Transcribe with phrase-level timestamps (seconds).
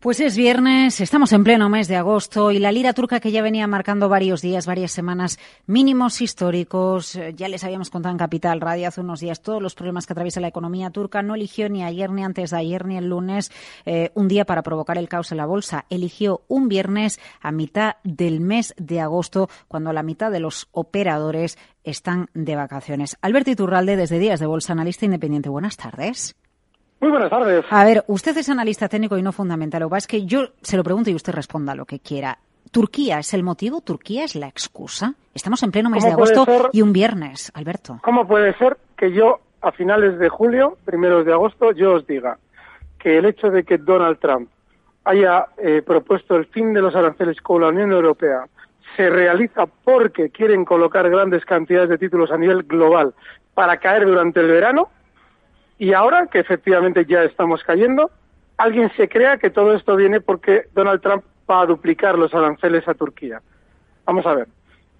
[0.00, 3.42] Pues es viernes, estamos en pleno mes de agosto y la lira turca que ya
[3.42, 8.62] venía marcando varios días, varias semanas, mínimos históricos, eh, ya les habíamos contado en Capital
[8.62, 11.84] Radio hace unos días todos los problemas que atraviesa la economía turca, no eligió ni
[11.84, 13.52] ayer, ni antes de ayer, ni el lunes
[13.84, 17.96] eh, un día para provocar el caos en la bolsa, eligió un viernes a mitad
[18.02, 23.18] del mes de agosto, cuando la mitad de los operadores están de vacaciones.
[23.20, 25.50] Alberto Iturralde, desde Días de Bolsa, analista independiente.
[25.50, 26.39] Buenas tardes.
[27.00, 27.64] Muy buenas tardes.
[27.70, 29.80] A ver, usted es analista técnico y no fundamental.
[29.80, 32.38] Lo que pasa es que yo se lo pregunto y usted responda lo que quiera.
[32.70, 33.80] ¿Turquía es el motivo?
[33.80, 35.14] ¿Turquía es la excusa?
[35.34, 37.98] Estamos en pleno mes de agosto y un viernes, Alberto.
[38.02, 42.38] ¿Cómo puede ser que yo, a finales de julio, primeros de agosto, yo os diga
[42.98, 44.50] que el hecho de que Donald Trump
[45.04, 48.44] haya eh, propuesto el fin de los aranceles con la Unión Europea
[48.96, 53.14] se realiza porque quieren colocar grandes cantidades de títulos a nivel global
[53.54, 54.90] para caer durante el verano?
[55.80, 58.10] Y ahora que efectivamente ya estamos cayendo,
[58.58, 62.86] alguien se crea que todo esto viene porque Donald Trump va a duplicar los aranceles
[62.86, 63.40] a Turquía.
[64.04, 64.48] Vamos a ver.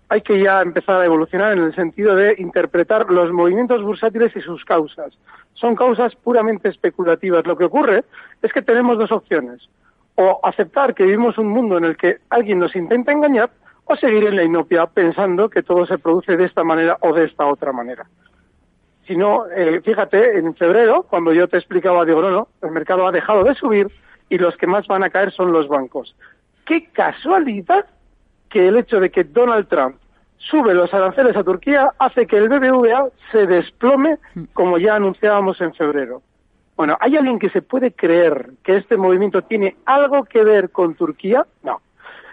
[0.09, 4.41] Hay que ya empezar a evolucionar en el sentido de interpretar los movimientos bursátiles y
[4.41, 5.13] sus causas.
[5.53, 7.47] Son causas puramente especulativas.
[7.47, 8.05] Lo que ocurre
[8.41, 9.69] es que tenemos dos opciones.
[10.15, 13.51] O aceptar que vivimos un mundo en el que alguien nos intenta engañar
[13.85, 17.27] o seguir en la inopia pensando que todo se produce de esta manera o de
[17.27, 18.07] esta otra manera
[19.07, 23.13] sino, eh, fíjate, en febrero, cuando yo te explicaba, digo, no, no, el mercado ha
[23.13, 23.91] dejado de subir
[24.29, 26.15] y los que más van a caer son los bancos.
[26.65, 27.87] Qué casualidad
[28.49, 29.97] que el hecho de que Donald Trump
[30.39, 34.19] sube los aranceles a Turquía hace que el BBVA se desplome,
[34.53, 36.23] como ya anunciábamos en febrero.
[36.77, 40.95] Bueno, ¿hay alguien que se puede creer que este movimiento tiene algo que ver con
[40.95, 41.47] Turquía?
[41.63, 41.81] No.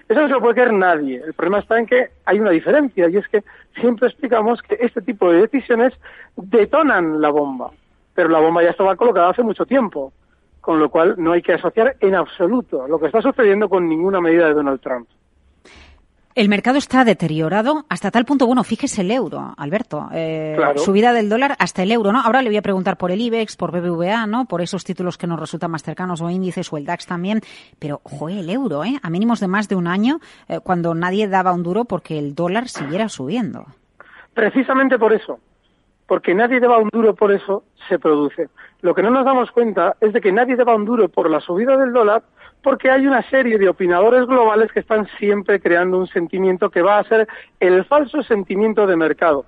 [0.10, 1.22] Eso no se lo puede creer nadie.
[1.26, 3.44] El problema está en que hay una diferencia y es que
[3.80, 5.94] siempre explicamos que este tipo de decisiones
[6.36, 7.72] detonan la bomba,
[8.14, 10.14] pero la bomba ya estaba colocada hace mucho tiempo,
[10.62, 14.22] con lo cual no hay que asociar en absoluto lo que está sucediendo con ninguna
[14.22, 15.10] medida de Donald Trump.
[16.38, 21.30] El mercado está deteriorado hasta tal punto, bueno, fíjese el euro, Alberto, eh, subida del
[21.30, 22.22] dólar hasta el euro, ¿no?
[22.22, 24.46] Ahora le voy a preguntar por el IBEX, por BBVA, ¿no?
[24.46, 27.42] Por esos títulos que nos resultan más cercanos o índices o el DAX también,
[27.80, 29.00] pero, joder, el euro, ¿eh?
[29.02, 32.36] A mínimos de más de un año, eh, cuando nadie daba un duro porque el
[32.36, 33.66] dólar siguiera subiendo.
[34.36, 35.40] Precisamente por eso,
[36.06, 38.50] porque nadie daba un duro por eso, se produce.
[38.82, 41.40] Lo que no nos damos cuenta es de que nadie daba un duro por la
[41.40, 42.22] subida del dólar
[42.62, 47.00] porque hay una serie de opinadores globales que están siempre creando un sentimiento que va
[47.00, 47.28] a ser
[47.60, 49.46] el falso sentimiento de mercado.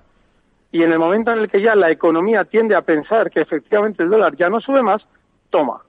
[0.72, 4.02] Y en el momento en el que ya la economía tiende a pensar que efectivamente
[4.02, 5.04] el dólar ya no sube más,
[5.50, 5.82] toma.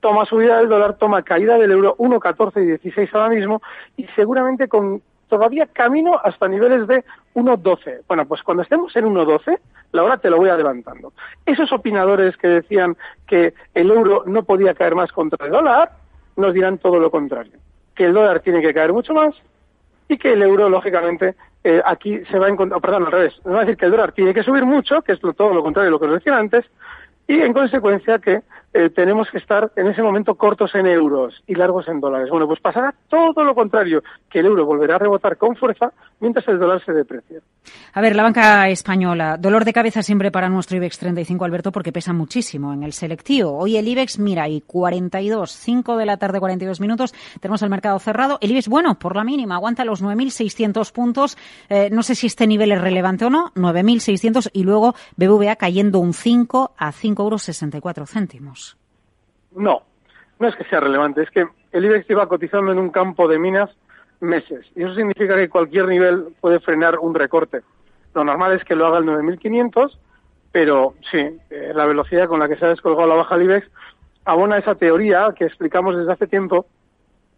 [0.00, 3.62] Toma subida del dólar, toma caída del euro 1,14 y 16 ahora mismo
[3.96, 7.04] y seguramente con todavía camino hasta niveles de
[7.34, 8.02] 1,12.
[8.06, 9.58] Bueno, pues cuando estemos en 1,12,
[9.92, 11.12] la hora te lo voy adelantando.
[11.44, 15.92] Esos opinadores que decían que el euro no podía caer más contra el dólar,
[16.36, 17.58] nos dirán todo lo contrario,
[17.94, 19.34] que el dólar tiene que caer mucho más
[20.08, 23.54] y que el euro, lógicamente, eh, aquí se va a encontrar, perdón, al revés, nos
[23.54, 25.86] va a decir que el dólar tiene que subir mucho, que es todo lo contrario
[25.86, 26.64] de lo que os decía antes,
[27.26, 28.42] y en consecuencia que
[28.76, 32.28] eh, tenemos que estar en ese momento cortos en euros y largos en dólares.
[32.28, 36.46] Bueno, pues pasará todo lo contrario, que el euro volverá a rebotar con fuerza mientras
[36.48, 37.40] el dólar se deprecia.
[37.94, 41.92] A ver, la banca española, dolor de cabeza siempre para nuestro IBEX 35, Alberto, porque
[41.92, 43.56] pesa muchísimo en el selectivo.
[43.56, 47.98] Hoy el IBEX, mira, y 42, 5 de la tarde, 42 minutos, tenemos el mercado
[47.98, 48.36] cerrado.
[48.42, 51.38] El IBEX, bueno, por la mínima, aguanta los 9.600 puntos.
[51.70, 55.98] Eh, no sé si este nivel es relevante o no, 9.600 y luego BBVA cayendo
[55.98, 58.65] un 5 a 5 euros 64 céntimos.
[59.56, 59.82] No,
[60.38, 63.38] no es que sea relevante, es que el IBEX lleva cotizando en un campo de
[63.38, 63.70] minas
[64.20, 67.62] meses y eso significa que cualquier nivel puede frenar un recorte.
[68.14, 69.98] Lo normal es que lo haga el 9500,
[70.52, 71.18] pero sí,
[71.50, 73.70] eh, la velocidad con la que se ha descolgado la baja del IBEX
[74.24, 76.66] abona esa teoría que explicamos desde hace tiempo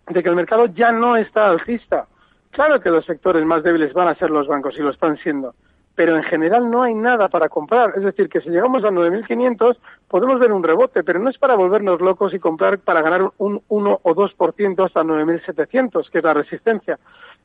[0.08, 2.06] de que el mercado ya no está alcista.
[2.50, 5.54] Claro que los sectores más débiles van a ser los bancos y lo están siendo,
[5.98, 7.92] pero en general no hay nada para comprar.
[7.96, 11.56] Es decir, que si llegamos a 9.500 podemos ver un rebote, pero no es para
[11.56, 16.34] volvernos locos y comprar para ganar un 1 o 2% hasta 9.700, que es la
[16.34, 17.00] resistencia.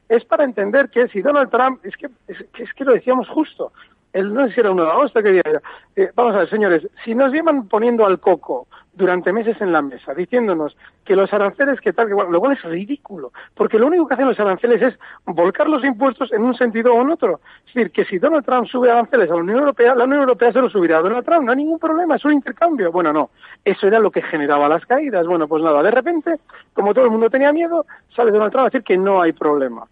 [0.08, 3.72] Es para entender que si Donald Trump, es que, es, que lo decíamos justo,
[4.14, 5.62] el, no sé si era de agosto que día
[5.96, 9.82] eh, vamos a ver, señores, si nos llevan poniendo al coco durante meses en la
[9.82, 13.88] mesa, diciéndonos que los aranceles, que tal, que bueno, lo cual es ridículo, porque lo
[13.88, 17.40] único que hacen los aranceles es volcar los impuestos en un sentido o en otro.
[17.68, 20.52] Es decir, que si Donald Trump sube aranceles a la Unión Europea, la Unión Europea
[20.52, 22.92] se lo subirá a Donald Trump, no hay ningún problema, es un intercambio.
[22.92, 23.32] Bueno, no,
[23.66, 25.26] eso era lo que generaba las caídas.
[25.26, 26.36] Bueno, pues nada, de repente,
[26.74, 27.86] como todo el mundo tenía miedo,
[28.16, 29.88] sale Donald Trump a decir que no hay problema.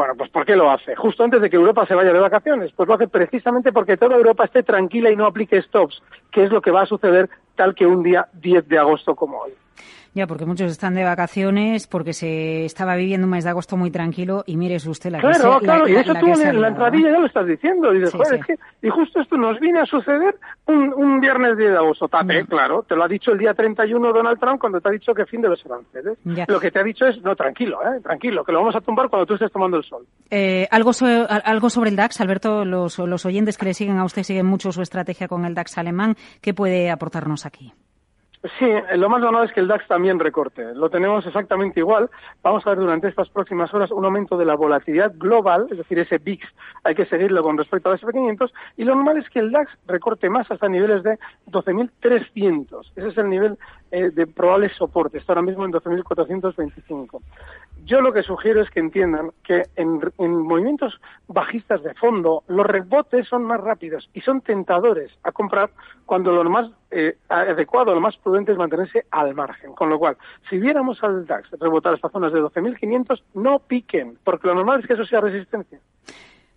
[0.00, 0.96] Bueno, pues ¿por qué lo hace?
[0.96, 2.72] Justo antes de que Europa se vaya de vacaciones.
[2.74, 6.50] Pues lo hace precisamente porque toda Europa esté tranquila y no aplique stops, que es
[6.50, 9.52] lo que va a suceder tal que un día 10 de agosto como hoy.
[10.12, 13.92] Ya, porque muchos están de vacaciones, porque se estaba viviendo un mes de agosto muy
[13.92, 16.60] tranquilo y mire usted la Claro, que se, claro, la, y eso la tú en
[16.60, 17.12] la entradilla ¿no?
[17.14, 17.94] ya lo estás diciendo.
[17.94, 18.34] Y dices, Sí, sí.
[18.34, 20.34] es que, y justo esto nos viene a suceder
[20.66, 22.08] un, un viernes 10 de agosto.
[22.08, 25.14] Tate, claro, te lo ha dicho el día 31 Donald Trump cuando te ha dicho
[25.14, 26.18] que fin de los aranceles.
[26.24, 26.44] Ya.
[26.48, 29.08] Lo que te ha dicho es, no, tranquilo, eh, tranquilo, que lo vamos a tumbar
[29.08, 30.04] cuando tú estés tomando el sol.
[30.30, 33.98] Eh, algo, so- a- algo sobre el DAX, Alberto, los, los oyentes que le siguen
[33.98, 36.16] a usted siguen mucho su estrategia con el DAX alemán.
[36.40, 37.72] ¿Qué puede aportarnos aquí?
[38.58, 38.66] Sí,
[38.96, 40.74] lo más normal es que el DAX también recorte.
[40.74, 42.08] Lo tenemos exactamente igual.
[42.42, 45.98] Vamos a ver durante estas próximas horas un aumento de la volatilidad global, es decir,
[45.98, 46.46] ese VIX
[46.84, 50.30] hay que seguirlo con respecto al SP500, y lo normal es que el DAX recorte
[50.30, 52.92] más hasta niveles de 12.300.
[52.96, 53.58] Ese es el nivel
[53.90, 55.18] eh, de probable soporte.
[55.18, 57.20] Está ahora mismo en 12.425.
[57.84, 60.98] Yo lo que sugiero es que entiendan que en, en movimientos
[61.28, 65.70] bajistas de fondo los rebotes son más rápidos y son tentadores a comprar
[66.06, 69.74] cuando lo más eh, adecuado, lo más prudente es mantenerse al margen.
[69.74, 70.16] Con lo cual,
[70.48, 74.86] si viéramos al DAX rebotar estas zonas de 12.500, no piquen, porque lo normal es
[74.86, 75.78] que eso sea resistencia.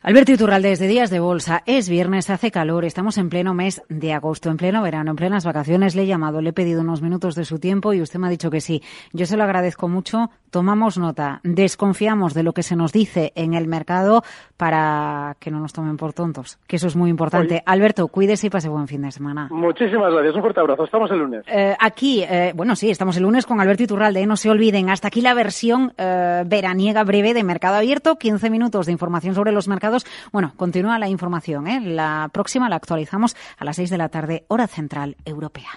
[0.05, 1.63] Alberto Iturralde, desde Días de Bolsa.
[1.65, 5.45] Es viernes, hace calor, estamos en pleno mes de agosto, en pleno verano, en plenas
[5.45, 5.95] vacaciones.
[5.95, 8.29] Le he llamado, le he pedido unos minutos de su tiempo y usted me ha
[8.29, 8.81] dicho que sí.
[9.13, 10.29] Yo se lo agradezco mucho.
[10.49, 14.23] Tomamos nota, desconfiamos de lo que se nos dice en el mercado
[14.57, 17.55] para que no nos tomen por tontos, que eso es muy importante.
[17.55, 17.63] Oye.
[17.65, 19.47] Alberto, cuídese y pase buen fin de semana.
[19.51, 20.35] Muchísimas gracias.
[20.35, 20.83] Un fuerte abrazo.
[20.83, 21.45] Estamos el lunes.
[21.47, 24.19] Eh, aquí, eh, bueno, sí, estamos el lunes con Alberto Iturralde.
[24.19, 24.27] ¿eh?
[24.27, 28.17] No se olviden, hasta aquí la versión eh, veraniega breve de Mercado Abierto.
[28.17, 29.92] 15 minutos de información sobre los mercados.
[30.31, 31.67] Bueno, continúa la información.
[31.67, 31.81] ¿eh?
[31.81, 35.69] La próxima la actualizamos a las 6 de la tarde, hora central europea.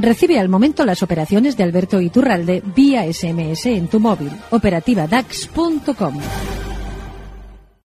[0.00, 4.30] Recibe al momento las operaciones de Alberto Iturralde vía SMS en tu móvil.
[4.50, 6.14] Operativa DAX.com.